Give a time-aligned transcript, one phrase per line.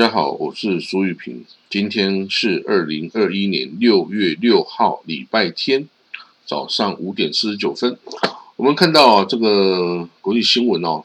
[0.00, 1.44] 大家好，我是苏玉平。
[1.68, 5.90] 今天是二零二一年六月六号，礼拜天
[6.46, 7.98] 早上五点四十九分。
[8.56, 11.04] 我们看到这个国际新闻哦，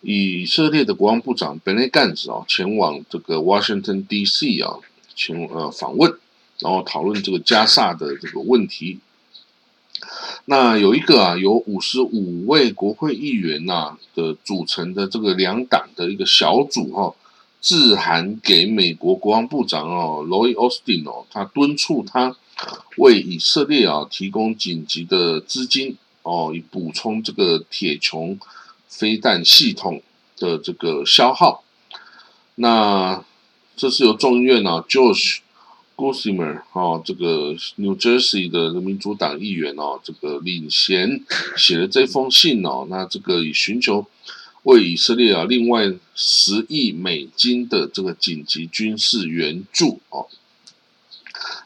[0.00, 4.58] 以色列的国防部长本内干子啊，前往这个 Washington D.C.
[4.62, 4.78] 啊，
[5.14, 6.18] 前呃访问，
[6.60, 9.00] 然后讨论这个加萨的这个问题。
[10.46, 17.14] 那有一个啊，有五十五位国会议员呐的组成的这个两党的一个小组哈，
[17.60, 22.36] 致函给美国国防部长哦，Lloyd Austin 哦，他敦促他
[22.96, 28.38] 为以色列啊提供紧急的资金哦，以补充这个铁穹
[28.88, 30.02] 飞弹系统
[30.38, 31.62] 的这个消耗。
[32.56, 33.24] 那
[33.76, 35.38] 这是由众议院啊，Josh。
[35.98, 41.24] Gossamer 哦，这个 New Jersey 的民主党议员哦，这个领衔
[41.56, 44.06] 写了这封信哦，那这个以寻求
[44.64, 50.26] 为以色列啊另外十亿美金的这个紧急军事援助哦，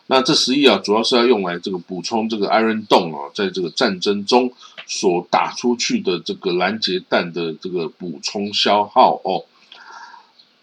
[0.07, 4.53] 那这十亿啊主要是要用来这个补充这个 Iron Dome 啊，在这个战争中
[4.87, 9.45] 所打出去的这个拦截弹的这个补充消耗哦。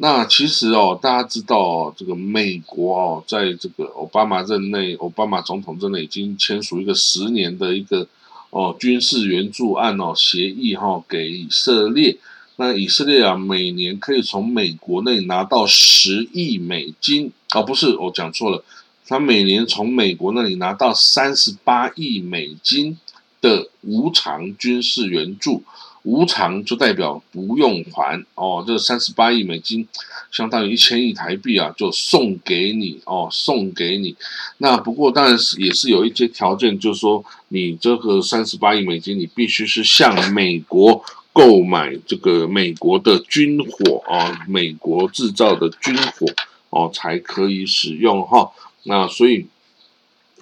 [0.02, 8.08] 那其实哦，大家知道哦，这个美国哦，在这个奥巴马任内，奥巴马总统任内已经签署一个十年的一个
[8.50, 12.18] 哦军事援助案哦协议哈，给以色列。
[12.58, 18.64] 那以色列啊，每年可以从美国内拿到十亿美金哦，不是我讲错了，
[19.08, 22.98] 他每年从美国那里拿到三十八亿美金
[23.40, 25.64] 的无偿军事援助。
[26.04, 29.86] 无偿就代表不用还哦，这三十八亿美金
[30.32, 34.16] 相当于一千亿台币啊，就送给你哦，送给你。
[34.60, 41.04] 那不过当然是也是有一些条件，就是说你这个三十八亿美金，你必须是向美国
[41.34, 46.28] 购买这个美国的军火啊，美国制造的军火
[46.70, 48.50] 哦，才可以使用哈。
[48.84, 49.46] 那所以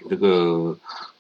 [0.10, 0.78] 这个。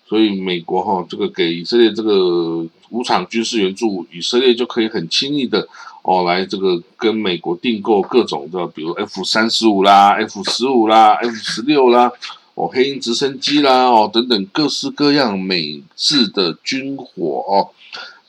[0.07, 5.67] 所以美国哈，这个给以色列这个无偿军事援助，以色列就可以很轻易的
[6.01, 12.09] 哦，来这个跟美国订购各种的，比如 F 三十五啦、F 十五啦、F 十六啦，
[12.55, 17.69] 哦，黑鹰直升机啦，哦，等等各式各样美制的军火哦。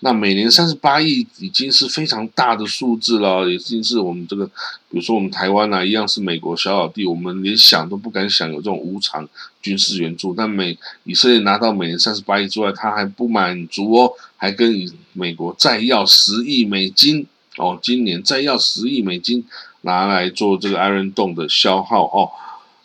[0.01, 9.29] 那每年三十八亿已经是非常大的数字了，已经是我们这个，比如说我们台湾啊，一样是美国小老弟，我们连想都不敢想有这种无偿
[9.61, 10.33] 军事援助。
[10.33, 14.73] 但美以色列拿到每年三十八亿之外，他还不满足哦，还跟
[15.15, 17.27] 美国再要十亿美金
[17.57, 19.45] 哦，今年再要十亿美金
[19.81, 22.31] 拿来做这个 Iron Dome 的消耗哦。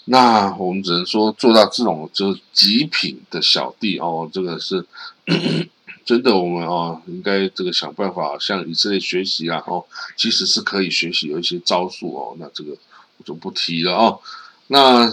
[0.05, 4.83] 那我们只能说做到这种就是极品的小弟哦，这个是。
[6.05, 9.63] 真的，我们啊，应该这个想办法向以色列学习啊！
[9.65, 9.85] 哦，
[10.17, 12.35] 其实是可以学习有一些招数哦。
[12.37, 12.71] 那这个
[13.17, 14.19] 我就不提了哦。
[14.67, 15.09] 那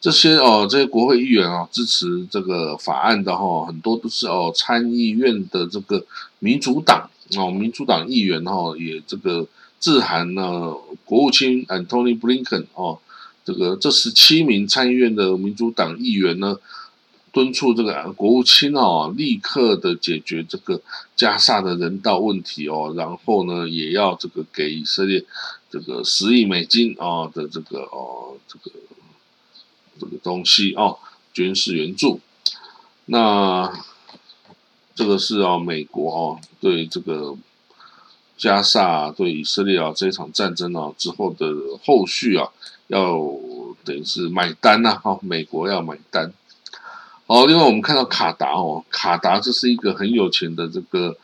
[0.00, 6.04] 这些哦，这些国会议员啊，支持这个法案的哈，很多都是哦，参议院的这个
[6.40, 9.46] 民主党哦，民主党议员哈，也这个
[9.78, 10.74] 致函呢，
[11.04, 12.98] 国务卿 Antony Blinken 哦，
[13.44, 16.58] 这个这十七名参议院的民主党议员呢。
[17.30, 20.80] 敦促这个国务卿哦，立刻的解决这个
[21.14, 25.24] 加沙的人道问题哦，然后呢，也要这个给以色列
[25.70, 28.76] 这个十亿美金啊的这个哦这个
[30.00, 30.98] 这个东西哦，
[31.32, 32.20] 军事援助。
[33.06, 33.72] 那
[34.94, 37.36] 这个是哦，美国哦对这个
[38.36, 41.46] 加沙对以色列啊这场战争啊之后的
[41.84, 42.48] 后续啊，
[42.88, 43.18] 要
[43.84, 46.32] 等于是买单呐，哈，美国要买单。
[47.28, 51.14] 哦，另外我们看到卡达哦，卡达这是一个很有钱的这个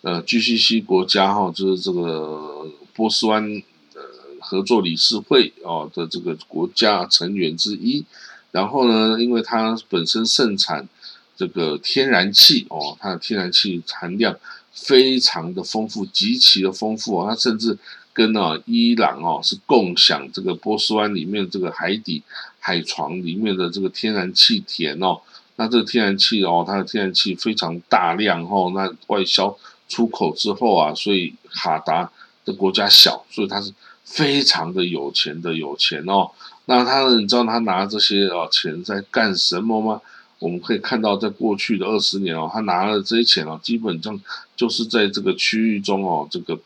[0.00, 3.62] 呃 GCC 国家哈，就是这个波斯湾
[3.94, 4.02] 呃
[4.40, 8.04] 合作理事会哦的这个国家成员之一。
[8.50, 10.88] 然后呢，因为它本身盛产
[11.36, 14.36] 这个天然气哦，它的天然气含量
[14.72, 17.78] 非常的丰富，极其的丰富哦，它甚至
[18.12, 22.20] 跟啊伊朗哦是共享这个波斯湾里面这个海底
[22.58, 25.20] 海床里面的这个天然气田哦。
[25.56, 29.56] 那这个天然气哦，它的天然气非常大量哦，那外销
[29.88, 32.10] 出口之后啊，所以哈达
[32.44, 33.72] 的国家小，所以它是
[34.04, 36.30] 非常的有钱的有钱哦。
[36.64, 40.00] 那他你知道他拿这些哦钱在干什么吗？
[40.38, 44.18] 我们可以看到，在过去的二十年哦，他拿了这些钱哦，基本上
[44.56, 46.58] 就是在这个区域中哦，这个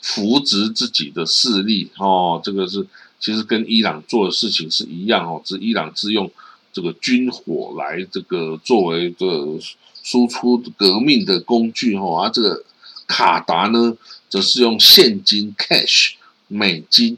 [0.00, 2.40] 扶植自己的势力哦。
[2.44, 2.86] 这个是
[3.18, 6.30] 其实跟伊朗做的事情是一样哦，只伊朗自用。
[6.76, 9.58] 这个军火来这个作为这个
[10.02, 12.62] 输出革命的工具哈，而这个
[13.06, 13.96] 卡达呢，
[14.28, 16.12] 则是用现金 cash
[16.48, 17.16] 美金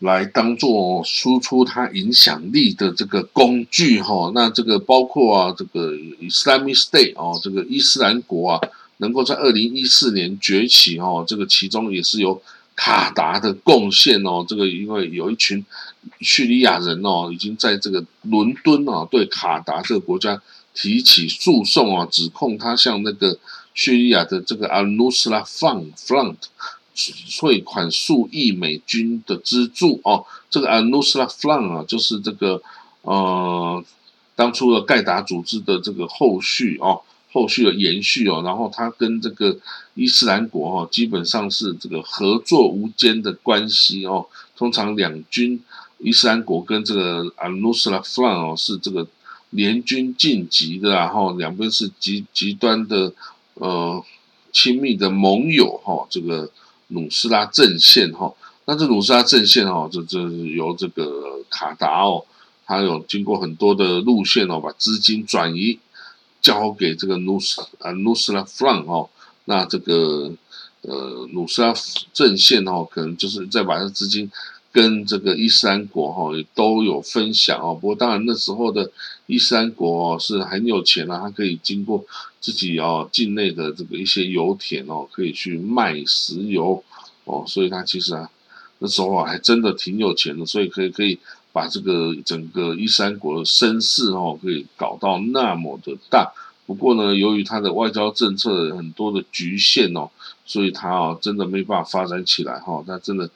[0.00, 4.30] 来当做输出它影响力的这个工具哈。
[4.34, 8.60] 那这个包括啊，这个 Islamic State 哦，这个伊斯兰国啊，
[8.98, 12.42] 能够在二零一四年崛起哦，这个其中也是有
[12.78, 14.44] 卡达的贡献哦。
[14.48, 15.64] 这个因为有一群
[16.20, 20.40] 叙利亚人哦，已经在这个伦敦啊，对卡达这个国家
[20.72, 23.36] 提起诉讼啊，指控他向那个
[23.74, 26.36] 叙利亚的这个 Al Nusra Fund Front。
[27.40, 32.60] 汇款数亿美金的资助哦，这个 Al-Nusra Front 啊，就是这个
[33.02, 33.84] 呃，
[34.34, 37.02] 当初的盖达组织的这个后续哦，
[37.32, 39.56] 后续的延续哦，然后他跟这个
[39.94, 44.26] 伊斯兰国哦，基本上是这个合作无间的关系哦。
[44.56, 45.62] 通常两军
[45.98, 49.06] 伊斯兰国跟这个 Al-Nusra Front 哦，是这个
[49.50, 53.12] 联军晋级的，然后两边是极极端的
[53.54, 54.04] 呃
[54.52, 56.50] 亲密的盟友哈，这个。
[56.90, 58.32] 努斯拉阵线哈，
[58.64, 62.24] 那这努斯拉阵线哈，这这由这个卡达哦，
[62.64, 65.78] 他有经过很多的路线哦，把资金转移
[66.48, 69.10] 交给这个努斯啊努斯拉 front 哦，
[69.44, 70.32] 那这个
[70.80, 71.74] 呃努斯拉
[72.14, 74.30] 阵线哦，可能就是再把这资金
[74.72, 77.74] 跟这个伊斯兰国哈也都有分享哦。
[77.74, 78.90] 不过当然那时候的
[79.26, 82.04] 伊斯兰国哦是很有钱啊，它可以经过。
[82.40, 86.84] 自己哦，境内的这个一些油田哦，可以去卖石油
[87.24, 88.30] 哦，所以他其实啊，
[88.78, 91.18] 那时候啊还真的挺有钱的，所以可以可以
[91.52, 96.32] 把这个整个伊斯兰国的声势哦，可以搞到那么的大。
[96.66, 100.10] 不过呢，由于他的外交政策很多的局限哦，
[100.44, 103.30] 所以他啊，真的没办法发展起来哈，他真的。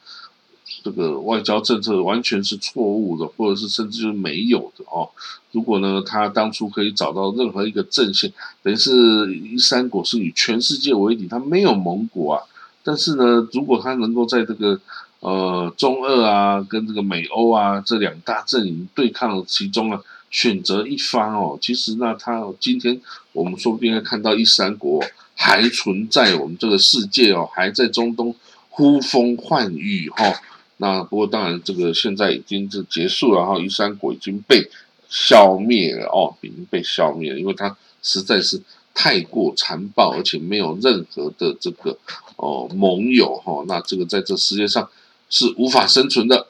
[0.82, 5.08] 这个外交政策完全是错误的，或者是甚至就是没有的哦。
[5.52, 8.32] 如果呢，他当初可以找到任何一个阵线，
[8.62, 12.42] 等于是伊三国是以全世界为敌，他没有盟国啊。
[12.82, 14.80] 但是呢，如果他能够在这个
[15.22, 23.00] 呃中俄啊跟这个美欧啊这两大阵营对抗其中啊，选择一方哦，其实那他今天
[23.32, 25.00] 我们说不定会看到伊三国
[25.36, 28.34] 还存在我们这个世界哦，还在中东
[28.68, 30.40] 呼风唤雨哈。
[30.78, 34.68] 那不过当然，这个现在已经是结束了哈，伊三国已经被
[35.08, 38.60] 消灭了哦，已经被消灭了，因为它实在是
[38.92, 41.96] 太过残暴，而且没有任何的这个
[42.34, 44.88] 哦盟友哈，那这个在这世界上
[45.32, 46.46] 是无法生存的。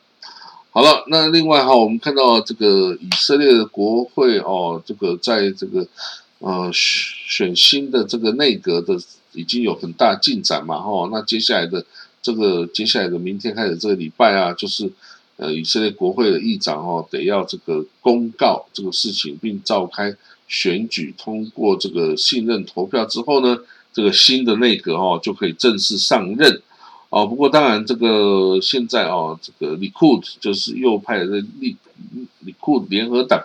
[0.73, 5.89] 好了，那另外哈，我们看到这个以色列的国会哦，这个在这个
[6.41, 8.99] 呃选新的这个内阁的
[9.33, 11.87] 已经有很大进展嘛哈，那接下来的。
[12.25, 14.89] 这个接下来的明天开始这个礼拜啊，就是
[15.39, 20.15] 呃以色列国会的议长哦，得要这个公告这个事情，并召开
[20.47, 23.59] 选举，通过这个信任投票之后呢，
[23.93, 26.63] 这个新的内阁哦就可以正式上任
[27.13, 27.27] 哦。
[27.29, 31.27] 不过当然，这个现在哦，这个里库就是右派的
[31.61, 31.77] 利
[32.41, 33.45] 里库联合党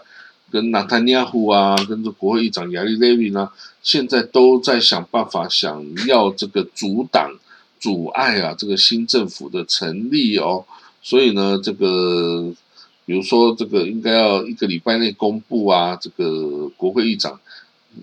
[0.49, 3.51] 跟纳坦尼亚胡啊，跟这国会议长亚历雷维呢，
[3.83, 7.35] 现在都在想办法，想要这个阻挡。
[7.79, 10.65] 阻碍啊，这个新政府的成立哦，
[11.03, 12.51] 所以呢，这个
[13.05, 17.39] 比如说这个应该要一个礼拜内公布啊，这个国会议长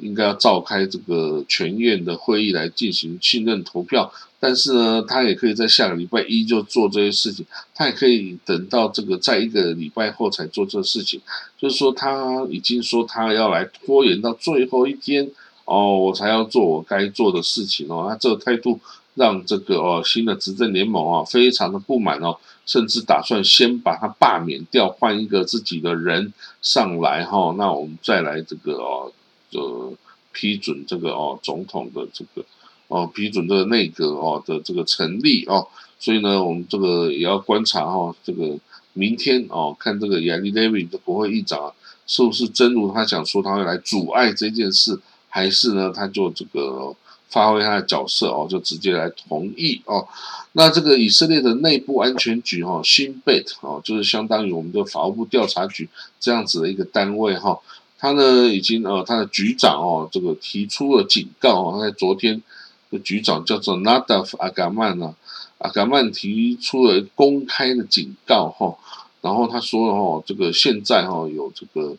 [0.00, 11.20] 应该要召开这个全院的会议来进行信任投票，但是呢，他也可以在下个礼拜一就做这些事情，他也可以等到这个在一个礼拜后才做这事情，
[11.58, 15.30] 就是说他已经说他要来拖延到最后一天
[15.64, 18.80] 哦，我才要做我该做的事情哦，他这个态度。
[19.16, 22.36] 让这个哦新的执政联盟啊非常的不满哦，
[22.66, 29.12] 甚至打算先把他罢免掉，换一个自己的人上来哈，那我们再来这个哦，
[29.60, 29.92] 呃
[30.32, 32.44] 批准这个哦总统的这个
[32.88, 35.66] 哦批准这个内阁哦的这个成立哦，
[35.98, 38.58] 所以呢我们这个也要观察哈，这个
[38.92, 41.72] 明天哦看这个亚历戴维的国会议长啊
[42.06, 46.94] 是不是真如他想说他会来阻碍这件事，还是呢他就这个。
[47.30, 50.06] 发挥他的角色哦，就直接来同意哦。
[50.52, 55.88] 那这个以色列的内部安全局哈，新贝特哦，就是相当于我们的法务部调查局
[56.20, 57.58] 这样子的一个单位哈。
[58.04, 61.72] 他呢已经呃，他的局长哦，这个提出了警告哦。
[61.72, 62.42] 他在昨天，
[62.90, 65.14] 的局长叫做 Nadav 阿嘎曼呢，
[65.56, 68.76] 阿甘曼提出了公开的警告哈。
[69.22, 71.96] 然后他说哦，这个现在哈有这个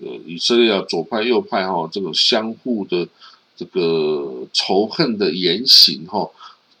[0.00, 3.08] 呃以色列左派右派哈，这个相互的。
[3.58, 6.30] 这个仇恨的言行，哈，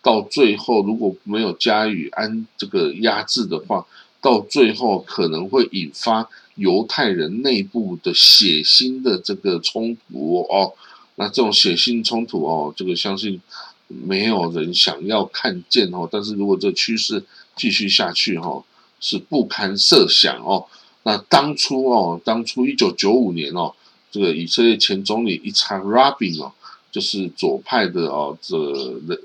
[0.00, 3.84] 到最后如果没有加以安这个压制的话，
[4.20, 6.28] 到最后可能会引发
[6.58, 10.74] 犹太人内部的血腥的这个冲突哦。
[11.16, 13.40] 那这种血腥冲突哦，这个相信
[13.88, 16.08] 没有人想要看见哦。
[16.10, 17.24] 但是如果这趋势
[17.56, 18.62] 继续下去哈，
[19.00, 20.66] 是不堪设想哦。
[21.02, 23.74] 那当初哦，当初一九九五年哦，
[24.12, 26.52] 这个以色列前总理伊查拉宾哦，
[26.92, 28.56] 就是左派的哦，这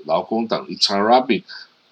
[0.06, 1.42] 劳工党伊查拉宾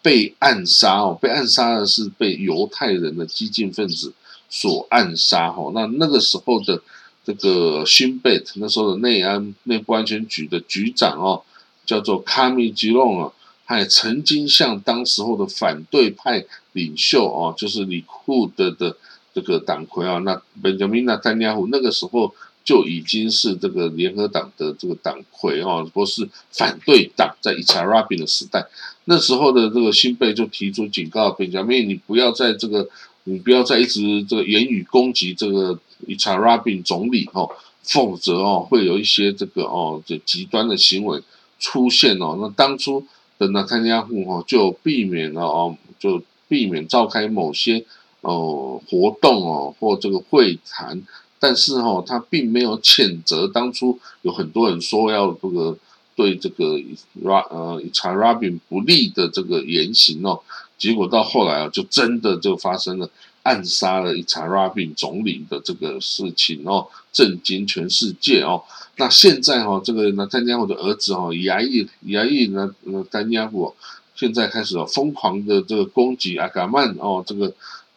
[0.00, 4.12] 被暗杀哦，被暗杀的是被犹太人的激进分子
[4.52, 5.72] 所暗杀哦。
[5.74, 6.80] 那那个时候的
[7.24, 11.42] 这个新贝那时候的内安内部安全局的局长哦，
[11.86, 13.32] 叫做卡米吉隆啊，
[13.64, 18.96] 他也曾经向当时候的反对派领袖哦，就是里库的的。
[19.34, 28.66] 这个党魁啊，那本杰明纳丹尼亚胡那个时候就已经是这个联合党的这个党魁啊，不是反对党，在伊查拉宾的时代，
[29.06, 32.86] 那时候的这个新贝就提出警告本杰明，你不要在这个，
[33.24, 37.50] 你不要再一直这个言语攻击这个伊查拉宾总理哦，
[37.82, 41.22] 否则哦会有一些这个哦这极端的行为
[41.58, 42.38] 出现哦。
[42.40, 43.06] 那当初
[43.38, 47.84] 的纳丹尼亚胡哦就避免了哦，就避免召开某些。
[48.24, 51.02] 哦，活动哦，或这个会谈，
[51.40, 55.76] 但是哈，他并没有谴责当初有很多人说要这个
[56.14, 56.80] 对这个
[57.20, 60.40] 拉呃查拉宾不利的这个言行哦，
[60.78, 63.10] 结果到后来啊，就真的就发生了
[63.42, 68.62] 暗杀了伊查拉宾总理的这个事情哦，震惊全世界哦。
[68.96, 72.74] 那现在哈，这个呢，丹加夫的儿子哦，牙医牙医呢，
[73.10, 73.74] 丹加夫
[74.14, 77.52] 现在开始了疯狂的这个攻击阿嘎曼哦，这个。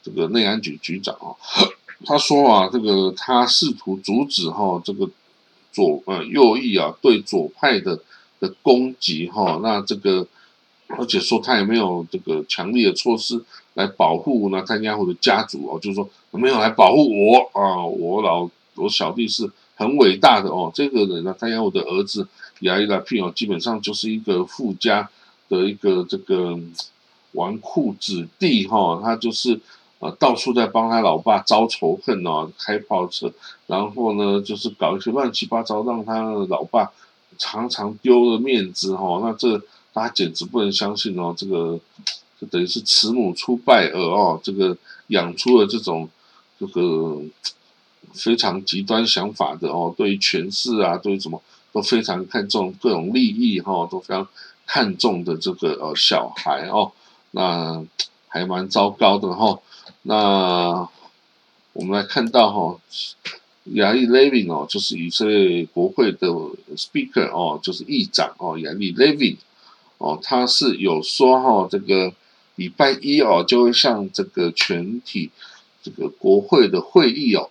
[0.05, 1.33] 这个内安局局长啊，
[2.05, 5.09] 他说啊，这个他试图阻止哈这个
[5.71, 7.99] 左呃右翼啊对左派的
[8.39, 10.27] 的攻击哈，那这个
[10.87, 22.27] 而且说他也没有这个强力的措施来保护呢参加户的家族哦，就是说没有来保护我啊，我老我小弟是很伟大的哦，这个人呢参加户的儿子
[22.59, 25.09] 亚伊拉皮哦，基本上就是一个富家
[25.49, 26.57] 的一个这个
[27.33, 29.59] 纨绔子弟哈，他就是。
[29.97, 33.31] 啊，到处在帮他老爸招仇恨哦，开炮车，
[33.65, 36.91] 然后呢，就是搞一些乱七八糟，让他老爸
[37.37, 39.21] 常常丢了面子哈。
[39.23, 39.57] 那这
[39.95, 41.79] 大家简直不能相信哦，这个
[42.37, 46.09] 就等于是慈母出败儿哦，这个养出了这种
[46.59, 47.21] 这个
[48.13, 54.27] 非常极端想法的哦，对于权势啊，对于什么都非常看重各种利益哈，都非常
[54.65, 56.91] 看重的这个呃小孩哦，
[57.31, 57.81] 那
[58.27, 59.61] 还蛮糟糕的哈。
[60.01, 60.89] 那
[61.71, 62.79] 我们来看到哈，
[63.63, 66.27] 亚历 Levin 哦，就是以色列国会的
[66.75, 69.37] Speaker 哦，就是议长哦，亚历 Levin
[69.97, 72.13] 哦，他是有说哈，这个
[72.55, 75.29] 礼拜一哦，就会向这个全体
[75.81, 77.49] 这个国会的会议哦，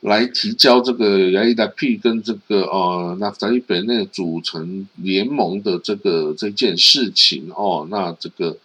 [0.00, 8.56] 来提交这个亚历达 P 跟这个呃那法利本内组成联盟的这个这件事情哦，那这个。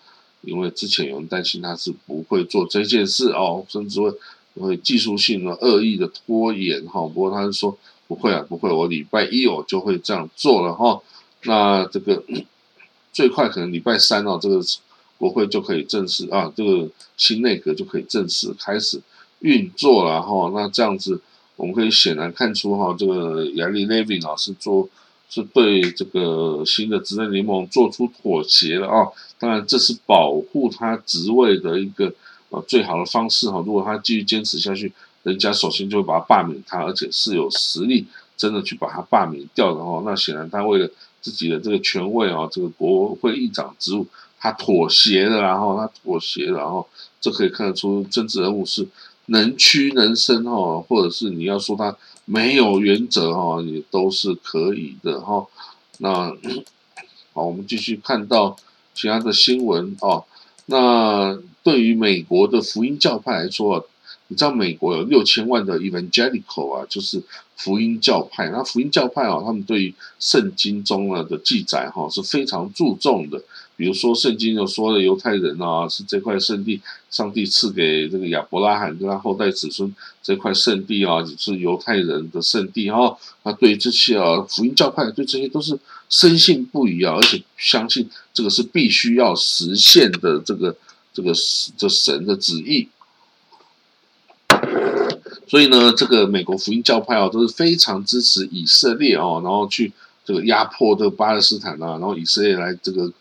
[0.41, 4.13] 因为之前有人担心他是不会做这件事哦，甚至会
[4.55, 7.01] 会技术性的恶意的拖延哈。
[7.01, 7.75] 不过他是说
[8.07, 11.01] 不会啊，不会，我礼拜一我就会这样做了哈。
[11.43, 12.23] 那这个
[13.17, 14.61] 最快可能礼拜三哦，这个
[15.17, 19.01] 国会就可以正式啊，这个新内阁就可以正式开始
[19.39, 20.51] 运作了哈。
[20.53, 21.19] 那这样子
[21.55, 24.87] 我们可以显然看出哈，这个亚历雷维老师做。
[25.29, 29.05] 是对这个新的执政联盟做出妥协了啊！
[29.37, 32.13] 当然，这是保护他职位的一个
[32.49, 33.61] 呃最好的方式哈。
[33.65, 34.93] 如果他继续坚持下去，
[35.23, 38.07] 人家首先就会把他罢免他，而且是有实力
[38.37, 40.01] 真的去把他罢免掉的哦。
[40.05, 40.89] 那显然他为了
[41.29, 44.07] 自己的这个权位啊，这个国会议长职务，
[44.39, 46.87] 他妥协了，然后他妥协了，然后
[47.19, 48.87] 这可以看得出政治人物是
[49.25, 51.97] 能屈能伸哈，或者是你要说他。
[52.29, 55.47] 没有原则哈，也都是可以的哈。
[55.99, 56.29] 那
[57.31, 58.57] 好，我们继续看到
[58.93, 60.25] 其他的新闻哦。
[60.65, 63.87] 那对于美国的福音教派来说，
[64.27, 67.21] 你知道美国有六千万的 Evangelical 啊，就是
[67.55, 68.49] 福音教派。
[68.49, 73.41] 那福音教派啊，他们对于圣经中啊的记载哈是非常注重的。
[73.77, 76.81] 比如说，圣经就说了犹太人啊，是这块圣地，
[77.11, 83.15] 上帝赐给这个亚伯拉罕跟他后代子孙这块圣地啊，是犹太人的圣地哈。
[83.43, 85.77] 那对这些啊，福音教派对这些都是
[86.09, 90.75] 深信不疑啊，而且相信这个是必须要实现的这个
[91.13, 91.31] 这个
[91.77, 92.89] 这神的旨意。
[95.47, 99.91] 所以呢，这个美国福音教派啊，都是非常支持以色列哦，然后去
[100.25, 103.11] 这个压迫这个巴勒斯坦啊，然后以色列来这个。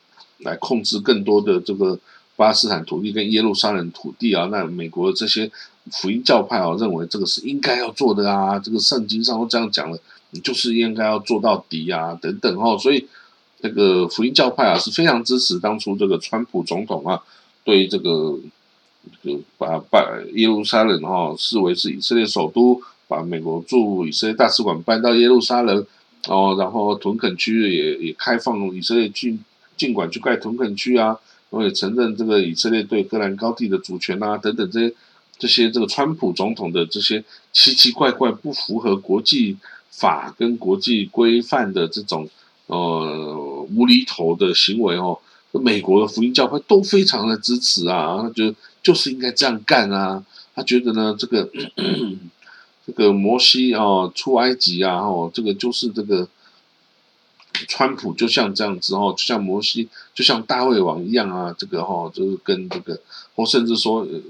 [0.41, 1.99] 来控制更多的这个
[2.37, 5.51] 巴勒斯坦土地跟耶路撒冷土地啊，那美国这些
[5.91, 9.99] 福音教派啊认为这个是应该要做的啊，这个圣经上都这样讲了，
[10.33, 13.09] 你就是应该要做到底啊，等等哦，所以
[13.63, 17.23] 这个福音教派啊是非常支持当初这个川普总统啊
[17.65, 18.39] 对这个
[19.23, 25.87] 就把把耶路撒冷哈视为是以色列首都，把美国驻以色列大使馆搬到耶路撒冷，
[26.29, 29.39] 哦，然后屯垦区也也开放以色列进
[29.77, 31.19] 尽管去盖屯垦区啊，
[31.51, 34.95] 我也承认这个以色列对戈兰高地的主权啊等等这些
[35.39, 37.23] 这些这个川普总统的这些
[37.53, 39.57] 奇奇怪怪不符合国际
[39.91, 42.29] 法跟国际规范的这种
[42.67, 45.19] 呃无厘头的行为哦。
[45.53, 48.55] 美国的福音教会都非常的支持啊，就
[48.87, 50.25] 就是应该这样干啊。
[50.55, 51.51] 他觉得呢，这个
[52.87, 56.29] 这个摩西啊出埃及啊，哦，这个就是这个
[57.67, 63.01] 川普就像这样子哦，就像摩西，就像大卫王一样啊，这个哈就是跟这个，
[63.35, 64.21] 或甚至说呃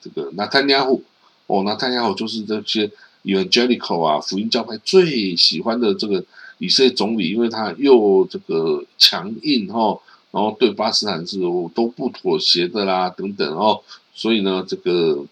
[0.00, 1.04] 这个拿坦尼亚胡
[1.46, 2.90] 哦，拿坦尼亚胡就是这些
[3.24, 6.24] evangelical 啊福音教派最喜欢的这个
[6.56, 10.00] 以色列总理，因为他又这个强硬哈。
[10.32, 11.38] 然后对巴斯坦是
[11.74, 13.80] 都不妥协的啦，等等哦，
[14.16, 15.22] 所以呢，这个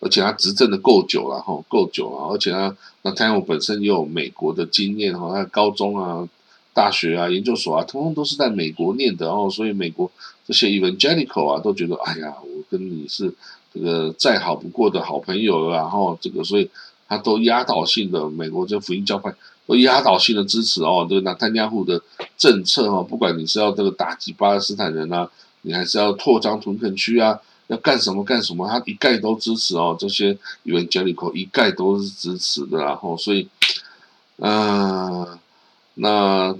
[0.00, 6.26] 而且他执政的够久了哈，够久了，而且他那太阳本身也有美国的经验哈，他高中啊、
[6.72, 10.10] 大学啊、研究所啊，通通都是在美国念的哦，所以美国
[10.46, 13.32] 这些 evangelical 啊都觉得，哎呀，我跟你是
[13.72, 16.68] 这个再好不过的好朋友，然后这个，所以
[17.06, 19.32] 他都压倒性的美国这福音教派。
[19.66, 21.98] 都压倒性的支持哦，这个纳坦尼亚胡的
[22.36, 25.26] 政策哦，不管你是要这个打击巴勒斯坦人啊，
[25.62, 29.96] 你还是要扩张屯垦区啊，要干什么干什么，他一概都支持哦。
[29.98, 33.48] 这些语言 l 里口一概都是支持的，然后所以，
[34.36, 35.38] 嗯，
[35.94, 36.54] 那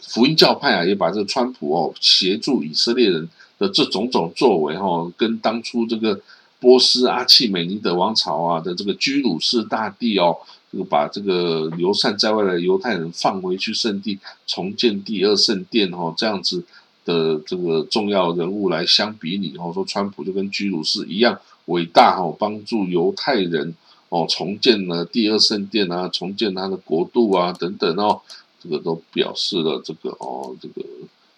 [0.00, 6.20] 福音教派啊，也把这个川普哦协助以色列人的这种种作为哈，跟当初这个
[6.60, 10.36] 波斯阿契美尼德王朝啊的这个居鲁士大帝哦。
[10.72, 16.64] 这个把这个流散在外的犹太人放回去圣地，重建第二圣殿哈，这样子
[17.06, 23.74] 的这个重要人物来相比拟哈，说川普就跟居鲁士一样伟大哈，帮助犹太人
[24.10, 28.20] 哦重建了第二圣殿啊，重建他的国度啊等等哦，
[28.62, 30.84] 这个都表示了这个哦这个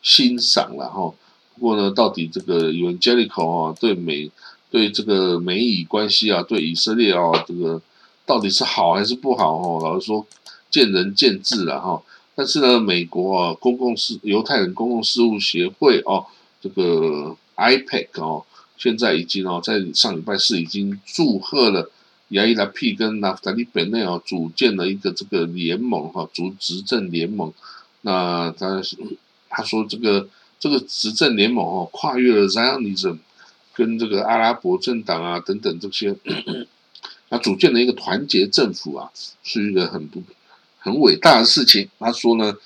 [0.03, 1.15] 欣赏了哈。
[1.55, 4.29] 不过呢，到底这个 Evangelical 啊对美
[4.71, 7.81] 对这个美以关系啊，对以色列啊这个。
[8.29, 9.57] 到底是好还是不好？
[9.57, 10.27] 哦，老实说，
[10.71, 12.03] 见仁见智了哈。
[12.39, 16.25] 但是呢，美国啊，公共事犹太人公共事务协会哦，
[16.61, 18.45] 这个 IPAC 哦，
[18.77, 21.91] 现在已经哦，在上礼拜四已经祝贺了
[22.29, 27.53] 亚伊拉 P 跟纳夫达利本内哦，组建了一个这个联盟哈，主执政联盟。
[28.03, 28.81] 那他
[29.49, 30.29] 他说这个
[30.61, 33.19] 这个执政联盟哦，跨越了 Zionism
[33.75, 36.15] 跟这个阿拉伯政党啊等等这些。
[37.29, 39.11] 他组建了一个团结政府啊，
[39.43, 40.23] 是一个很不
[40.89, 41.89] 很伟大的事情。
[41.99, 42.57] 他说呢，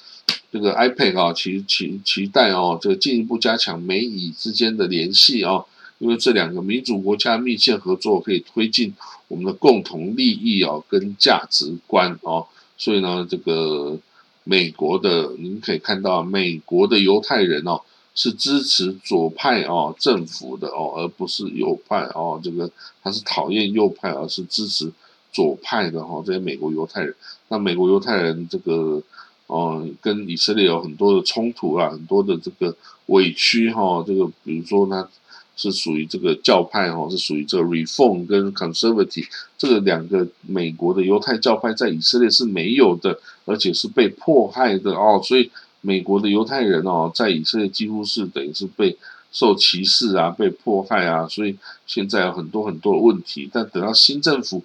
[0.53, 5.67] 这个 iPad 啊，期期期待哦，这个进一步加强美以之间的联系哦，
[5.99, 8.95] 因为这两个民主国家密切合作，可以推进
[9.29, 12.47] 我们的共同利益哦跟价值观哦。
[12.79, 13.99] 所以呢，这个
[14.45, 17.81] 美国的您可以看到，美国的犹太人哦。
[18.15, 22.39] 是支持左派哦政府的哦，而不是右派哦。
[22.45, 22.71] 这个
[23.03, 24.93] 他是讨厌右派，而是支持
[25.33, 26.23] 左派的哈。
[26.25, 27.15] 这些美国犹太人，
[27.49, 29.03] 那美国犹太人这个
[29.47, 34.05] 哦，跟以色列有很多的冲突啊，很多的这个委屈哈。
[34.07, 35.09] 这个比如说呢，
[35.57, 45.51] 是属于这个教派哈，是属于这个 Reform 跟 Conservative 这个两个美国的犹太教派在以色列是没有的，而且是被迫害的哦，所以。
[45.85, 48.97] 美国的犹太人哦，在以色列几乎是等于是被
[49.33, 53.51] 受歧视啊，被迫害啊，所以现在有很多很多的问题。
[53.53, 54.63] 但等到新政府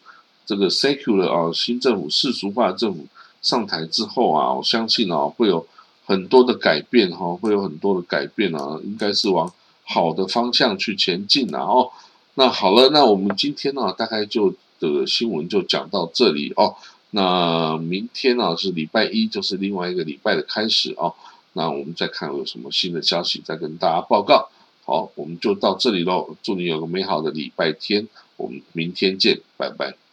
[0.47, 3.05] 这个 secular 啊，新政府世俗化政府
[3.41, 5.67] 上台之后啊，我相信啊，会有
[6.05, 11.59] 很多的改变哈，会有很多的改变啊，应该是往好的方向去前进啊。
[11.59, 11.91] 哦，
[12.35, 16.75] 那好了，那我们今天呢，大概就的新闻就讲到这里哦。
[17.11, 21.11] 那明天呢是礼拜一，就是另外一个礼拜的开始啊。
[21.53, 24.49] 那我们再看有什么新的消息，再跟大家报告。
[24.85, 26.35] 好，我们就到这里喽。
[26.41, 28.07] 祝你有个美好的礼拜天，
[28.37, 30.06] 我们明天见，拜拜。